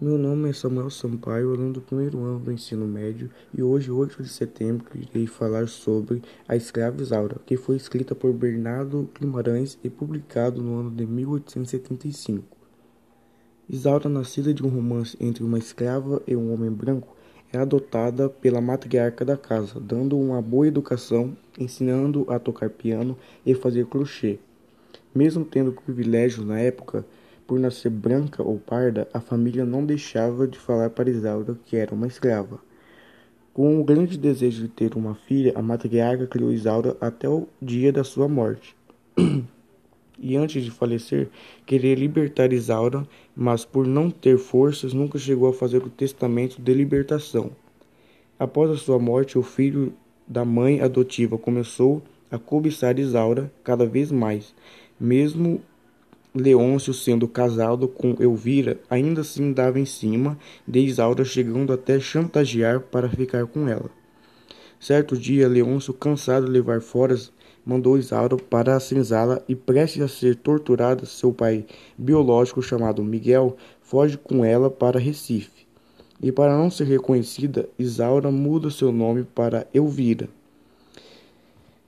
Meu 0.00 0.16
nome 0.16 0.48
é 0.48 0.52
Samuel 0.52 0.90
Sampaio, 0.90 1.52
aluno 1.52 1.72
do 1.72 1.80
primeiro 1.80 2.22
ano 2.22 2.38
do 2.38 2.52
ensino 2.52 2.86
médio, 2.86 3.28
e 3.52 3.64
hoje, 3.64 3.90
8 3.90 4.22
de 4.22 4.28
setembro, 4.28 4.86
irei 4.94 5.26
falar 5.26 5.66
sobre 5.66 6.22
A 6.46 6.54
Escrava 6.54 7.02
Isaura, 7.02 7.40
que 7.44 7.56
foi 7.56 7.74
escrita 7.74 8.14
por 8.14 8.32
Bernardo 8.32 9.10
Guimarães 9.18 9.76
e 9.82 9.90
publicado 9.90 10.62
no 10.62 10.78
ano 10.78 10.90
de 10.92 11.04
1875. 11.04 12.44
Isaura, 13.68 14.08
nascida 14.08 14.54
de 14.54 14.64
um 14.64 14.68
romance 14.68 15.16
entre 15.18 15.42
uma 15.42 15.58
escrava 15.58 16.22
e 16.28 16.36
um 16.36 16.54
homem 16.54 16.70
branco, 16.70 17.16
é 17.52 17.58
adotada 17.58 18.28
pela 18.28 18.60
matriarca 18.60 19.24
da 19.24 19.36
casa, 19.36 19.80
dando 19.80 20.16
uma 20.16 20.40
boa 20.40 20.68
educação, 20.68 21.36
ensinando 21.58 22.24
a 22.28 22.38
tocar 22.38 22.70
piano 22.70 23.18
e 23.44 23.52
fazer 23.52 23.86
crochê. 23.86 24.38
Mesmo 25.12 25.44
tendo 25.44 25.72
privilégios 25.72 26.46
na 26.46 26.60
época, 26.60 27.04
por 27.48 27.58
nascer 27.58 27.88
branca 27.88 28.42
ou 28.42 28.58
parda, 28.58 29.08
a 29.10 29.20
família 29.20 29.64
não 29.64 29.82
deixava 29.82 30.46
de 30.46 30.58
falar 30.58 30.90
para 30.90 31.08
Isaura 31.08 31.58
que 31.64 31.76
era 31.78 31.94
uma 31.94 32.06
escrava. 32.06 32.60
Com 33.54 33.80
o 33.80 33.84
grande 33.84 34.18
desejo 34.18 34.64
de 34.64 34.68
ter 34.68 34.94
uma 34.94 35.14
filha, 35.14 35.54
a 35.56 35.62
matriarca 35.62 36.26
criou 36.26 36.52
Isaura 36.52 36.94
até 37.00 37.26
o 37.26 37.48
dia 37.60 37.90
da 37.90 38.04
sua 38.04 38.28
morte. 38.28 38.76
e 40.20 40.36
antes 40.36 40.62
de 40.62 40.70
falecer, 40.70 41.30
queria 41.64 41.94
libertar 41.94 42.52
Isaura, 42.52 43.08
mas 43.34 43.64
por 43.64 43.86
não 43.86 44.10
ter 44.10 44.36
forças, 44.36 44.92
nunca 44.92 45.18
chegou 45.18 45.48
a 45.48 45.54
fazer 45.54 45.82
o 45.82 45.88
testamento 45.88 46.60
de 46.60 46.74
libertação. 46.74 47.50
Após 48.38 48.70
a 48.70 48.76
sua 48.76 48.98
morte, 48.98 49.38
o 49.38 49.42
filho 49.42 49.94
da 50.26 50.44
mãe 50.44 50.82
adotiva 50.82 51.38
começou 51.38 52.02
a 52.30 52.38
cobiçar 52.38 52.98
Isaura 52.98 53.50
cada 53.64 53.86
vez 53.86 54.12
mais, 54.12 54.54
mesmo 55.00 55.62
Leôncio, 56.34 56.92
sendo 56.92 57.26
casado 57.26 57.88
com 57.88 58.14
Elvira, 58.20 58.78
ainda 58.90 59.22
assim 59.22 59.52
dava 59.52 59.80
em 59.80 59.86
cima 59.86 60.38
de 60.66 60.80
Isaura, 60.80 61.24
chegando 61.24 61.72
até 61.72 61.98
chantagear 61.98 62.80
para 62.80 63.08
ficar 63.08 63.46
com 63.46 63.66
ela. 63.66 63.90
Certo 64.78 65.16
dia, 65.16 65.48
Leôncio, 65.48 65.94
cansado 65.94 66.46
de 66.46 66.52
levar 66.52 66.80
foras, 66.80 67.32
mandou 67.64 67.98
Isaura 67.98 68.36
para 68.36 68.76
a 68.76 68.80
senzala 68.80 69.42
e, 69.48 69.56
prestes 69.56 70.02
a 70.02 70.08
ser 70.08 70.36
torturada, 70.36 71.04
seu 71.06 71.32
pai 71.32 71.66
biológico, 71.96 72.62
chamado 72.62 73.02
Miguel, 73.02 73.56
foge 73.80 74.16
com 74.16 74.44
ela 74.44 74.70
para 74.70 75.00
Recife. 75.00 75.66
E 76.22 76.30
para 76.30 76.56
não 76.56 76.70
ser 76.70 76.84
reconhecida, 76.84 77.68
Isaura 77.78 78.30
muda 78.30 78.70
seu 78.70 78.92
nome 78.92 79.24
para 79.24 79.66
Elvira. 79.72 80.28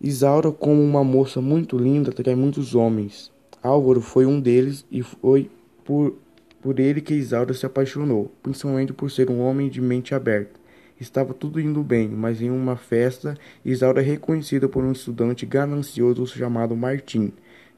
Isaura, 0.00 0.52
como 0.52 0.80
uma 0.80 1.02
moça 1.02 1.40
muito 1.40 1.76
linda, 1.76 2.12
trai 2.12 2.34
muitos 2.34 2.74
homens. 2.74 3.32
Álvaro 3.62 4.00
foi 4.00 4.24
um 4.24 4.40
deles 4.40 4.84
e 4.90 5.02
foi 5.02 5.50
por, 5.84 6.16
por 6.60 6.78
ele 6.78 7.00
que 7.00 7.14
Isaura 7.14 7.52
se 7.52 7.66
apaixonou, 7.66 8.30
principalmente 8.42 8.92
por 8.92 9.10
ser 9.10 9.30
um 9.30 9.40
homem 9.40 9.68
de 9.68 9.80
mente 9.80 10.14
aberta. 10.14 10.58
Estava 11.00 11.32
tudo 11.32 11.60
indo 11.60 11.82
bem, 11.82 12.08
mas 12.08 12.42
em 12.42 12.50
uma 12.50 12.76
festa, 12.76 13.36
Isaura 13.64 14.00
é 14.00 14.04
reconhecida 14.04 14.68
por 14.68 14.82
um 14.84 14.92
estudante 14.92 15.46
ganancioso 15.46 16.26
chamado 16.26 16.76
Martim, 16.76 17.32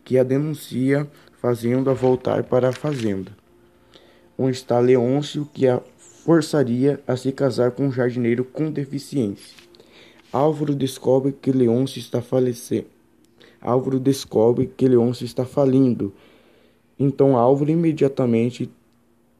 que 0.04 0.18
a 0.18 0.22
denuncia, 0.22 1.06
fazendo-a 1.40 1.94
voltar 1.94 2.44
para 2.44 2.68
a 2.68 2.72
fazenda, 2.72 3.32
onde 4.38 4.56
está 4.56 4.78
Leôncio, 4.78 5.48
que 5.52 5.66
a 5.66 5.80
forçaria 5.98 7.00
a 7.06 7.16
se 7.16 7.32
casar 7.32 7.72
com 7.72 7.86
um 7.86 7.92
jardineiro 7.92 8.44
com 8.44 8.70
deficiência. 8.70 9.56
Álvaro 10.32 10.74
descobre 10.74 11.32
que 11.32 11.50
Leôncio 11.50 11.98
está 11.98 12.22
falecendo 12.22 12.99
Álvaro 13.60 14.00
descobre 14.00 14.66
que 14.76 14.88
Leôncio 14.88 15.24
está 15.24 15.44
falindo. 15.44 16.12
Então 16.98 17.36
Álvaro 17.36 17.70
imediatamente 17.70 18.70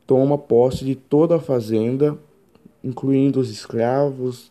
toma 0.07 0.37
posse 0.37 0.85
de 0.85 0.95
toda 0.95 1.37
a 1.37 1.41
fazenda, 1.41 2.19
incluindo 2.83 3.41
os 3.41 3.51
escravos, 3.51 4.51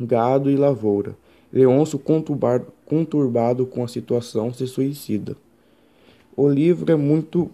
gado 0.00 0.50
e 0.50 0.56
lavoura. 0.56 1.16
Leôncio, 1.52 1.98
conturbado, 1.98 3.66
com 3.66 3.82
a 3.82 3.88
situação, 3.88 4.52
se 4.52 4.66
suicida. 4.66 5.36
O 6.36 6.48
livro 6.48 6.90
é 6.92 6.96
muito 6.96 7.50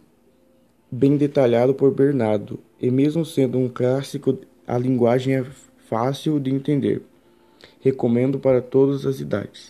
bem 0.91 1.16
detalhado 1.16 1.75
por 1.75 1.93
Bernardo, 1.93 2.59
e 2.81 2.91
mesmo 2.91 3.25
sendo 3.25 3.59
um 3.59 3.69
clássico, 3.69 4.38
a 4.66 4.77
linguagem 4.78 5.34
é 5.34 5.47
fácil 5.88 6.38
de 6.38 6.50
entender. 6.50 7.03
Recomendo 7.81 8.38
para 8.38 8.61
todas 8.61 9.06
as 9.06 9.19
idades. 9.19 9.65